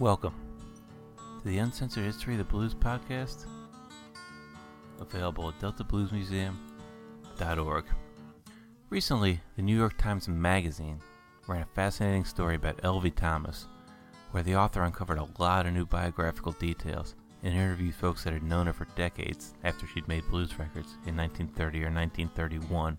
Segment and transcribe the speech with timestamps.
[0.00, 0.34] Welcome
[1.40, 3.46] to the Uncensored History of the Blues podcast,
[5.00, 7.84] available at deltabluesmuseum.org.
[8.90, 11.00] Recently, the New York Times Magazine
[11.48, 13.66] ran a fascinating story about Elvie Thomas,
[14.30, 18.44] where the author uncovered a lot of new biographical details and interviewed folks that had
[18.44, 22.96] known her for decades after she'd made blues records in 1930 or 1931.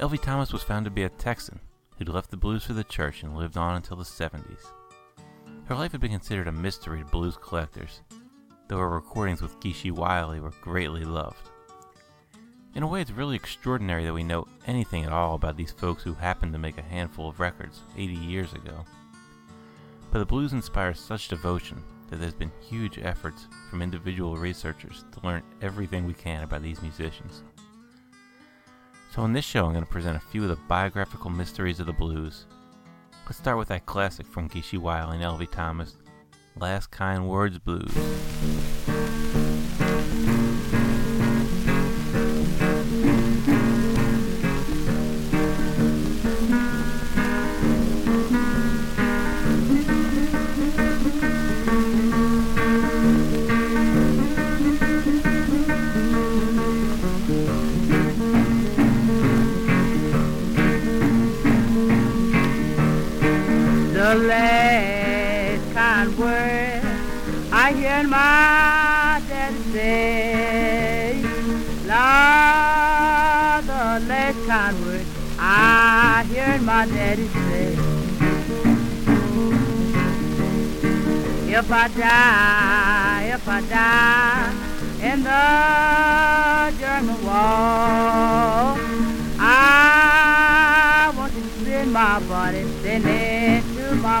[0.00, 1.60] Elvie Thomas was found to be a Texan
[1.96, 4.72] who'd left the blues for the church and lived on until the 70s.
[5.66, 8.02] Her life had been considered a mystery to blues collectors,
[8.68, 11.48] though her recordings with Geeshie Wiley were greatly loved.
[12.74, 16.02] In a way, it's really extraordinary that we know anything at all about these folks
[16.02, 18.84] who happened to make a handful of records 80 years ago.
[20.10, 25.26] But the blues inspires such devotion that there's been huge efforts from individual researchers to
[25.26, 27.42] learn everything we can about these musicians.
[29.14, 31.86] So, in this show, I'm going to present a few of the biographical mysteries of
[31.86, 32.46] the blues
[33.26, 35.96] Let's start with that classic from Geeshie Wiley and Elvie Thomas,
[36.56, 37.90] Last Kind Words Blues.
[64.16, 66.82] Last kind word
[67.52, 71.22] I hear my daddy say.
[71.86, 75.06] Lord, the last kind word
[75.38, 77.76] I hear my daddy say.
[81.56, 84.52] If I die, if I die
[85.12, 88.76] in the German wall,
[89.38, 92.64] I want to spend my body
[94.04, 94.20] my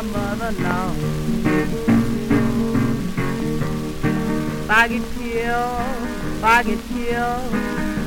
[4.70, 5.80] I get killed,
[6.32, 7.52] if I get killed,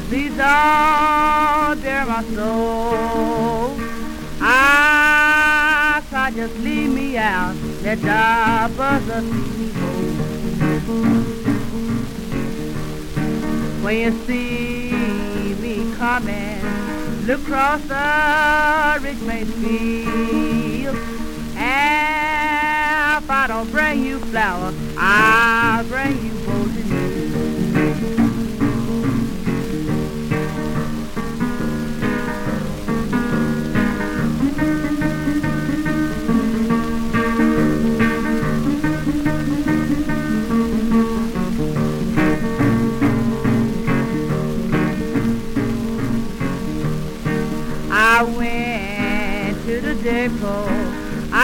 [0.09, 3.77] please don't my soul.
[4.41, 9.27] Ah, I can't just leave me out, let the buzzer see
[9.57, 9.87] me go.
[13.83, 16.61] When you see me coming,
[17.27, 20.57] look across the ridge field.
[20.57, 20.66] And
[23.37, 26.87] if I don't bring you flowers, I'll bring you golden
[47.89, 50.86] I went to the depot.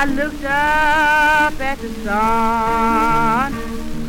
[0.04, 3.54] I looked up at the sun.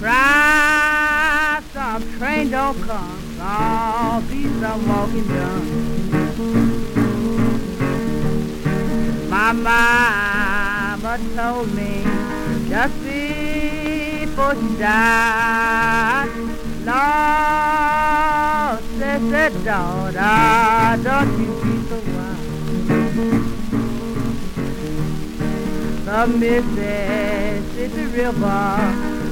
[0.01, 3.39] Cried, some train don't come.
[3.41, 5.69] I'll be some walking done.
[9.31, 12.03] My mama told me
[12.69, 16.29] just before she died.
[16.85, 21.54] Lord, said, said, daughter, don't you
[26.15, 28.79] The Mississippi River,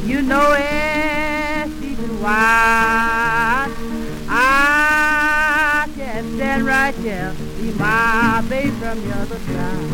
[0.04, 3.70] you know it's and wide.
[4.28, 9.86] I can stand right here, see my baby from the other side.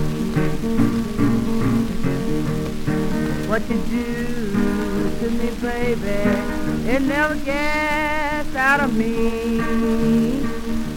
[3.50, 4.50] What you do
[5.20, 6.22] to me, baby,
[6.90, 9.60] it never gets out of me.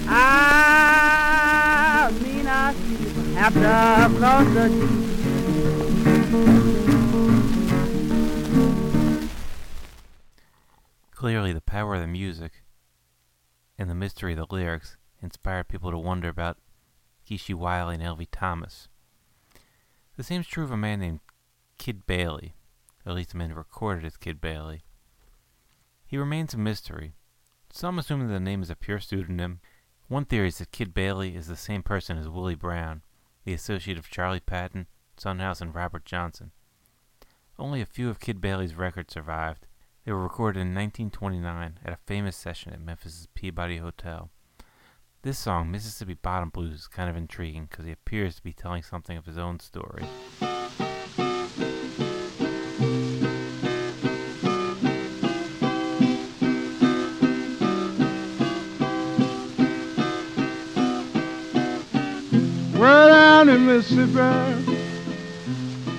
[0.08, 5.00] I mean I see have to cross the
[11.21, 12.63] Clearly, the power of the music
[13.77, 16.57] and the mystery of the lyrics inspired people to wonder about
[17.29, 18.87] Geeshie Wiley and Elvie Thomas.
[20.17, 21.19] The same is true of a man named
[21.77, 22.55] Kid Bailey,
[23.05, 24.81] at least a man recorded as Kid Bailey.
[26.07, 27.13] He remains a mystery.
[27.72, 29.59] Some assume that the name is a pure pseudonym.
[30.07, 33.03] One theory is that Kid Bailey is the same person as Willie Brown,
[33.46, 34.87] the associate of Charlie Patton,
[35.17, 36.49] Son House, and Robert Johnson.
[37.59, 39.67] Only a few of Kid Bailey's records survived.
[40.03, 44.31] They were recorded in 1929 at a famous session at Memphis's Peabody Hotel.
[45.21, 48.81] This song, Mississippi Bottom Blues, is kind of intriguing because he appears to be telling
[48.81, 50.01] something of his own story.
[62.73, 64.13] Way down in Mississippi,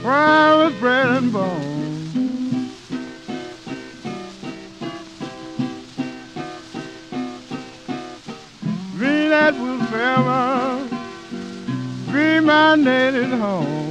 [0.03, 1.72] where I was bred and born.
[13.31, 13.82] Home.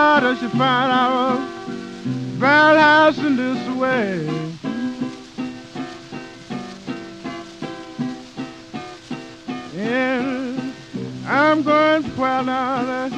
[0.00, 0.90] Heart as she find
[2.42, 4.26] our house in this way.
[9.76, 10.72] And
[11.26, 13.12] I'm going to pour that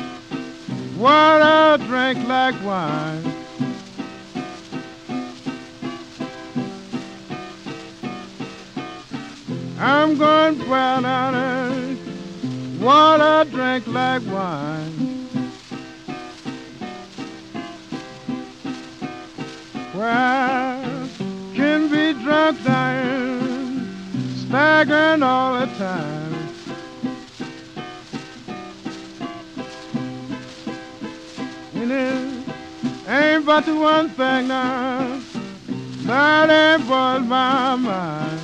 [0.96, 3.24] water drink like wine.
[9.78, 11.96] I'm going to pour that
[12.80, 14.81] water drink like wine.
[20.02, 21.08] Where
[21.54, 23.86] can be drunk dying,
[24.34, 26.32] staggering all the time.
[31.74, 35.20] And it ain't but the one thing now
[36.08, 38.40] that ain't boils my mind.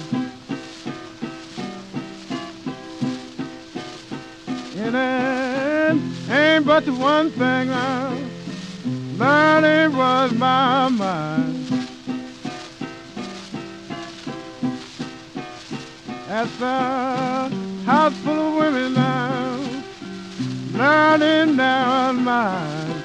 [4.77, 8.17] And it ain't but the one thing now
[9.17, 11.48] that ain't was my mind.
[16.29, 17.49] That's a
[17.87, 19.83] house full of women now,
[20.73, 23.03] learning down mine.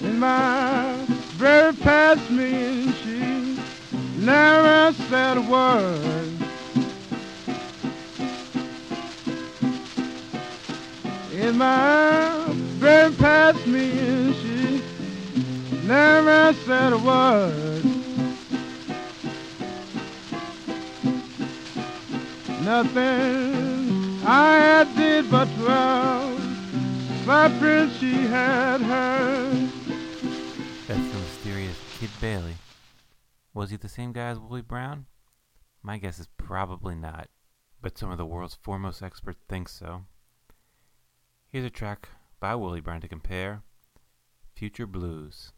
[0.00, 1.06] In my
[1.36, 6.36] very past me, and she never said a word.
[11.30, 12.44] In my
[12.80, 17.61] very past me, and she never said a word.
[22.64, 26.38] Nothing I did but well.
[27.26, 29.68] My prince she had heard.
[30.86, 32.54] That's the mysterious Kid Bailey.
[33.52, 35.06] Was he the same guy as Willie Brown?
[35.82, 37.28] My guess is probably not,
[37.80, 40.04] but some of the world's foremost experts think so.
[41.48, 43.62] Here's a track by Willie Brown to compare
[44.54, 45.52] Future Blues.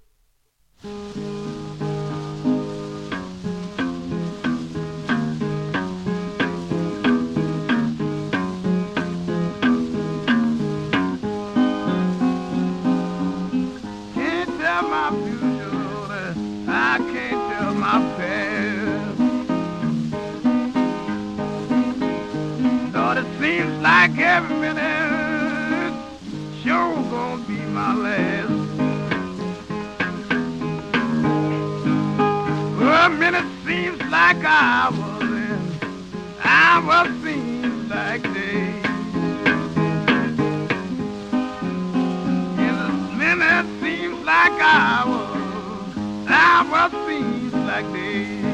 [47.74, 48.44] Like days.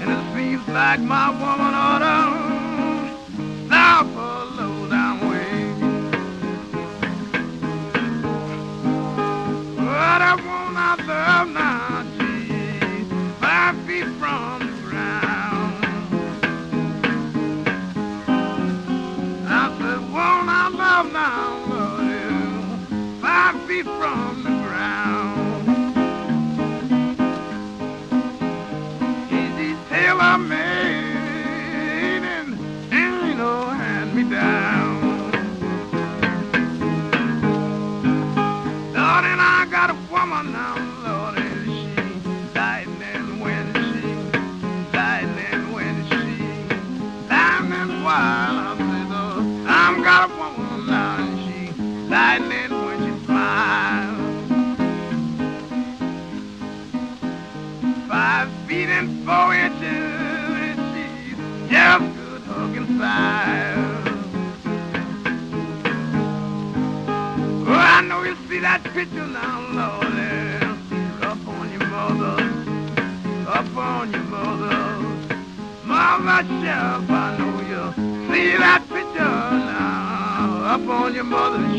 [0.00, 1.67] And it seems like my woman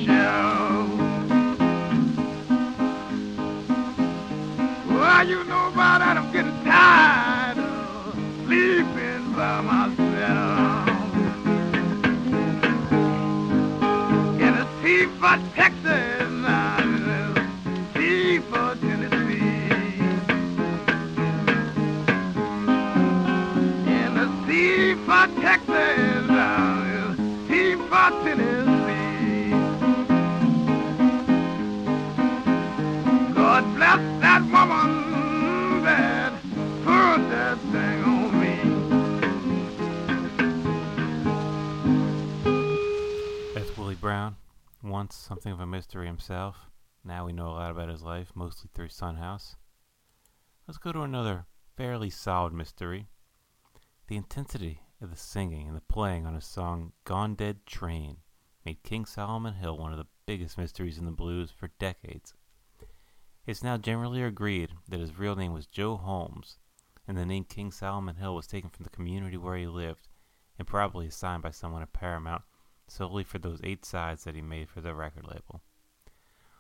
[0.06, 0.90] shelf.
[4.88, 8.14] Well, you know about that, I'm getting tired of
[8.46, 10.88] sleeping by myself.
[14.40, 16.78] In a T for Texas, now,
[17.94, 19.70] T for Tennessee.
[23.88, 24.50] In a T
[25.06, 27.16] for Texas, now,
[27.48, 28.49] T for Tennessee.
[43.96, 44.36] Brown,
[44.84, 46.70] once something of a mystery himself.
[47.04, 49.56] Now we know a lot about his life, mostly through Son House.
[50.68, 53.08] Let's go to another fairly solid mystery.
[54.08, 58.18] The intensity of the singing and the playing on his song Gone Dead Train
[58.66, 62.34] made King Solomon Hill one of the biggest mysteries in the blues for decades.
[63.46, 66.58] It's now generally agreed that his real name was Joe Holmes,
[67.08, 70.10] and the name King Solomon Hill was taken from the community where he lived
[70.58, 72.44] and probably assigned by someone at Paramount
[72.92, 75.62] solely for those eight sides that he made for the record label.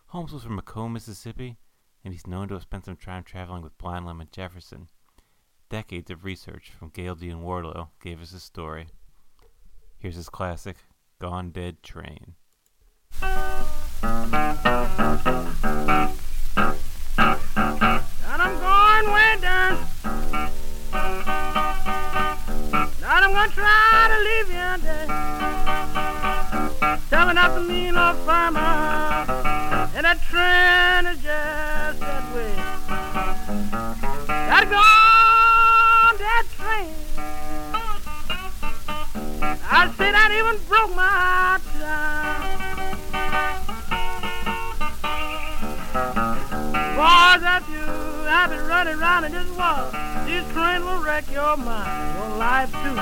[0.08, 1.58] Holmes was from McComb, Mississippi,
[2.04, 4.88] and he's known to have spent some time traveling with Blind Lemon Jefferson.
[5.70, 8.88] Decades of research from Gayle Dean Wardlow gave us his story.
[10.00, 10.78] Here's his classic,
[11.20, 12.36] Gone Dead Train.
[13.22, 13.36] And
[18.42, 19.78] I'm going way down.
[23.02, 26.09] Now I'm gonna try to leave you there.
[27.10, 28.60] Telling up the mean old farmer.
[29.96, 32.56] And that train is just that way.
[34.28, 36.94] Gotta go on that train.
[39.72, 42.60] I said that even broke my tongue.
[46.96, 47.86] Boys, if you
[48.28, 49.94] have been running around in this world,
[50.28, 52.98] this train will wreck your mind, your life too.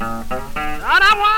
[0.00, 1.29] And I once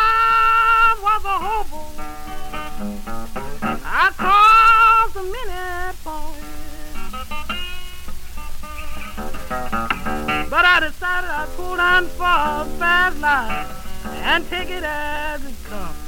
[10.62, 15.57] But I decided I'd pull down for a fast life and take it as it
[15.69, 15.99] comes.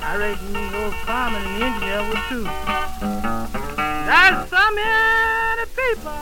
[0.00, 2.48] I reckon those firemen and engineers would too.
[4.08, 6.16] There's so many people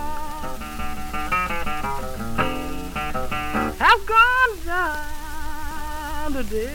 [3.78, 6.74] have gone down today.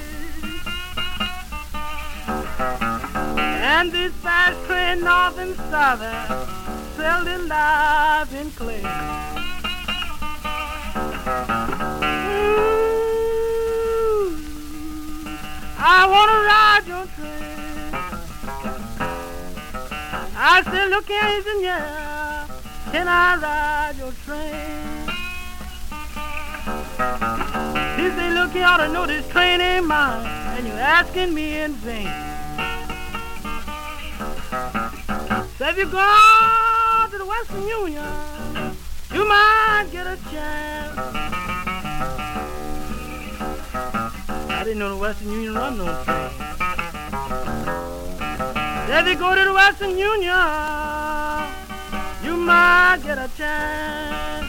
[3.36, 6.65] And this fast train north and southern
[7.06, 8.80] their lives in clay.
[8.80, 8.86] Ooh,
[15.78, 17.94] I wanna ride your train.
[20.38, 22.48] I said, look here, engineer,
[22.92, 24.84] can I ride your train?
[27.98, 30.26] He said, look, you ought to know this train ain't mine,
[30.58, 32.10] and you're asking me in vain.
[35.58, 36.65] So if you go to the
[37.38, 38.78] Western Union,
[39.14, 40.98] you might get a chance.
[44.50, 46.30] I didn't know the Western Union run no train.
[48.88, 50.34] If you go to the Western Union,
[52.24, 54.48] you might get a chance.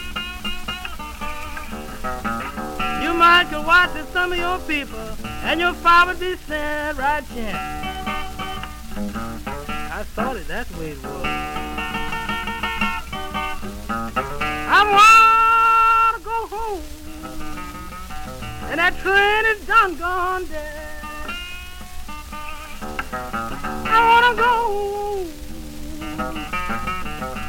[3.02, 5.09] You might go watch some of your people,
[5.43, 8.07] and your father be sent right chance.
[9.69, 11.75] I thought it, that's the way it was.
[14.88, 16.85] I wanna go home,
[18.71, 21.02] and that train is done gone dead.
[23.12, 24.52] I wanna go.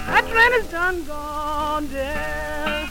[0.08, 2.90] That train is done gone dead.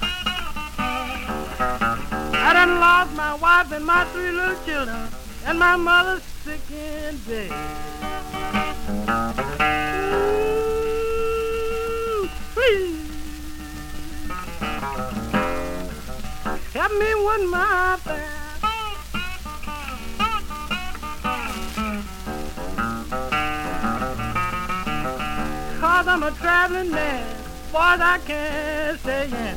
[2.49, 5.09] I done lost my wife and my three little children,
[5.45, 7.53] and my mother's sick in bed.
[17.37, 18.61] With my bag.
[25.81, 27.37] Cause I'm a traveling man,
[27.73, 29.57] boys, I can't stay in.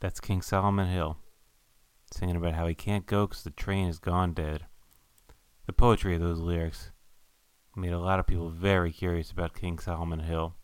[0.00, 1.18] That's King Solomon Hill,
[2.12, 4.66] singing about how he can't go 'cause the train is gone dead.
[5.66, 6.91] The poetry of those lyrics
[7.74, 10.54] made a lot of people very curious about King Solomon Hill.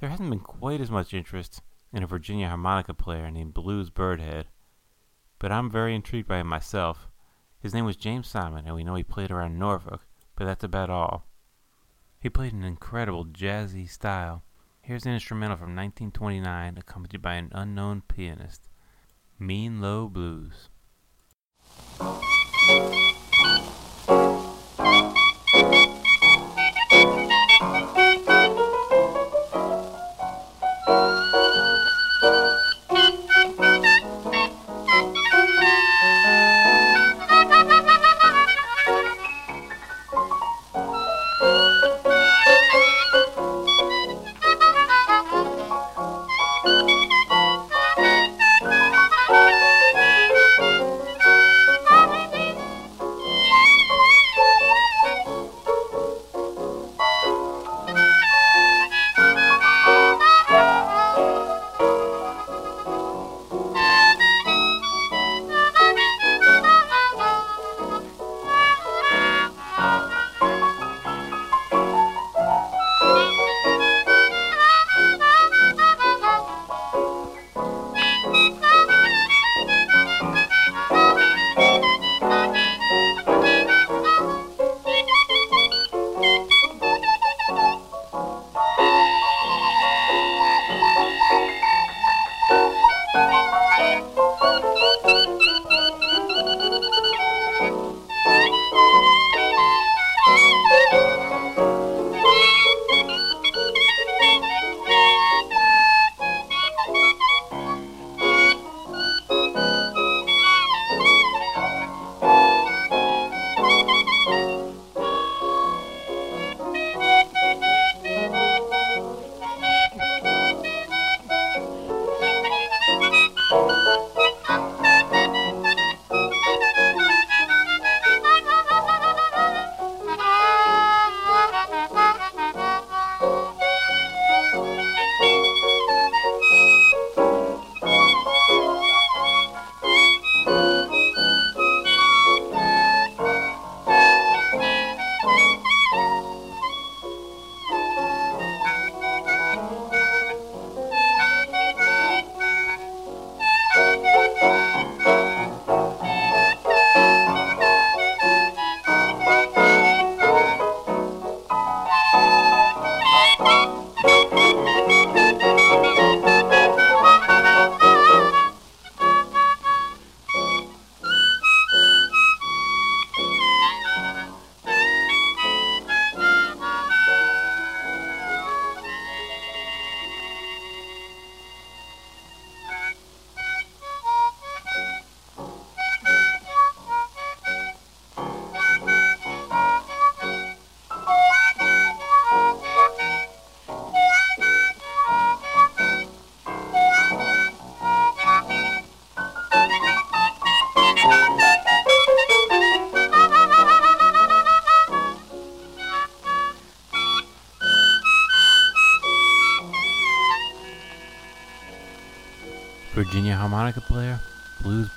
[0.00, 4.44] There hasn't been quite as much interest in a Virginia harmonica player named Blues Birdhead,
[5.38, 7.08] but I'm very intrigued by him myself.
[7.60, 10.06] His name was James Simon, and we know he played around Norfolk,
[10.36, 11.26] but that's about all.
[12.20, 14.42] He played an incredible jazzy style.
[14.82, 18.68] Here's an instrumental from 1929 accompanied by an unknown pianist
[19.38, 20.68] Mean Low Blues.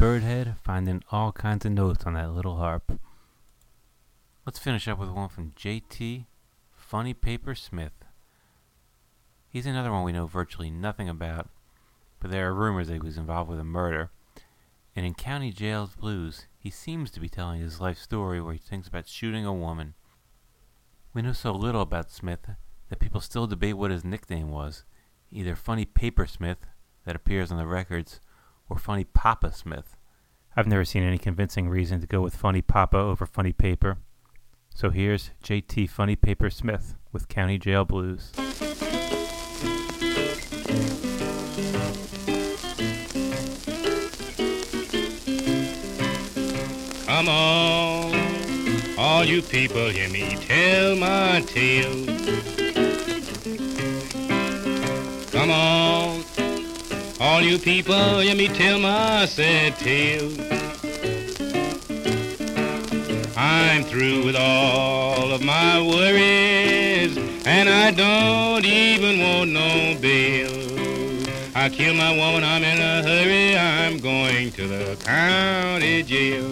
[0.01, 2.99] Birdhead, finding all kinds of notes on that little harp.
[4.47, 6.25] Let's finish up with one from J.T.
[6.73, 7.93] Funny Paper Smith.
[9.47, 11.49] He's another one we know virtually nothing about,
[12.19, 14.09] but there are rumors that he was involved with a murder.
[14.95, 18.59] And in County Jail's Blues, he seems to be telling his life story where he
[18.59, 19.93] thinks about shooting a woman.
[21.13, 22.49] We know so little about Smith
[22.89, 24.83] that people still debate what his nickname was
[25.29, 26.65] either Funny Paper Smith
[27.05, 28.19] that appears on the records,
[28.71, 29.97] or Funny Papa Smith.
[30.55, 33.97] I've never seen any convincing reason to go with Funny Papa over Funny Paper.
[34.73, 38.31] So here's JT Funny Paper Smith with County Jail Blues.
[47.05, 48.15] Come on,
[48.97, 52.05] all you people, hear me tell my tale.
[55.29, 56.20] Come on,
[57.21, 60.31] all you people, hear me tell my sad tale.
[63.37, 70.49] I'm through with all of my worries, and I don't even want no bail.
[71.53, 76.51] I killed my woman, I'm in a hurry, I'm going to the county jail.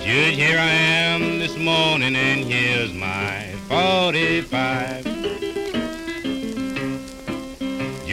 [0.00, 5.07] Judge, here I am this morning, and here's my 45.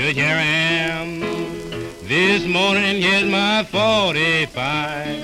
[0.05, 1.19] Judge, here I am
[2.07, 5.23] this morning, here's my 45.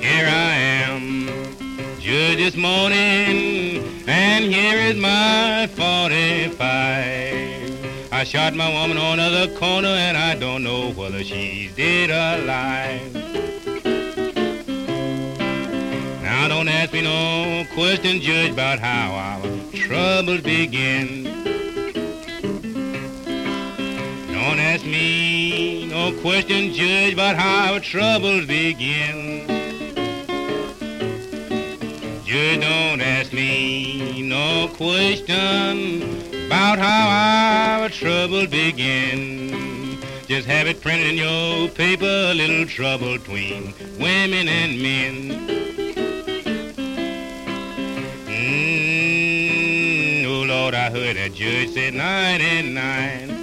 [0.00, 0.54] Here I
[0.86, 1.28] am,
[2.00, 8.12] just this morning, and here is my 45.
[8.12, 12.42] I shot my woman on the corner, and I don't know whether she's dead or
[12.42, 13.12] alive.
[16.22, 19.42] Now don't ask me no question, Judge, about how our
[19.74, 21.39] troubles begin.
[24.90, 29.46] Me no question, Judge, about how troubles begin.
[32.24, 36.02] Judge, don't ask me no question
[36.46, 39.98] about how our troubles begin.
[40.28, 45.30] Just have it printed in your paper, a little trouble between women and men.
[48.26, 53.28] Mm, oh Lord, I heard that judge say 99.
[53.28, 53.39] Mm,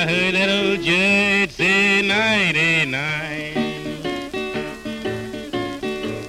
[0.00, 3.52] I heard that old judge say 99.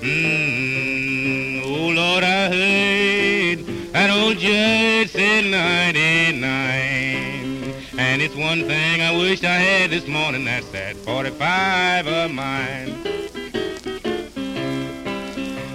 [0.02, 3.60] Mm, oh Lord, I heard
[3.94, 7.74] that old judge say 99.
[7.98, 12.94] And it's one thing I wish I had this morning, that's that 45 of mine.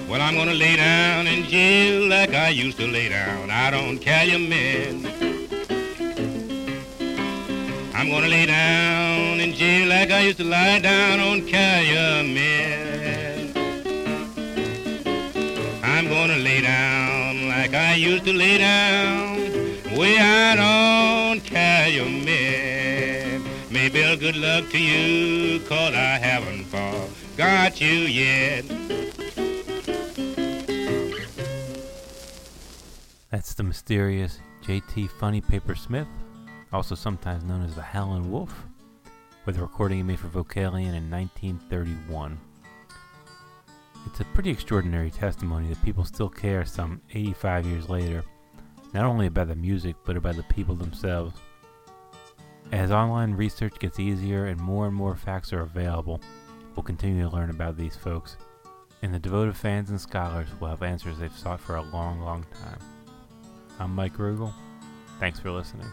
[0.06, 3.98] Well, I'm gonna lay down in jail like I used to lay down I don't
[4.00, 5.25] care, on Calumet.
[7.98, 13.56] I'm gonna lay down in jail like I used to lie down on Calumet.
[15.82, 19.38] I'm gonna lay down like I used to lay down
[19.96, 23.40] way out on Calumet.
[23.70, 28.66] May Bill, good luck to you, cause I haven't forgot you yet.
[33.30, 35.09] That's the mysterious J.T.
[35.18, 36.09] Funny Paper Smith,
[36.72, 38.66] also sometimes known as the Howlin' Wolf,
[39.44, 42.38] with a recording he made for Vocalion in 1931.
[44.07, 48.24] It's a pretty extraordinary testimony that people still care some 85 years later,
[48.92, 51.37] not only about the music, but about the people themselves.
[52.72, 56.20] As online research gets easier and more and more facts are available,
[56.74, 58.37] we'll continue to learn about these folks,
[59.02, 62.44] and the devoted fans and scholars will have answers they've sought for a long, long
[62.62, 62.79] time.
[63.79, 64.52] I'm Mike Rugel.
[65.20, 65.87] Thanks for listening.